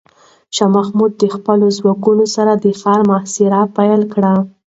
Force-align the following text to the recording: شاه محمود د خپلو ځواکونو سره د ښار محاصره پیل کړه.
شاه 0.55 0.69
محمود 0.75 1.11
د 1.17 1.23
خپلو 1.35 1.65
ځواکونو 1.77 2.25
سره 2.35 2.51
د 2.55 2.65
ښار 2.79 3.01
محاصره 3.09 3.59
پیل 3.77 4.01
کړه. 4.13 4.33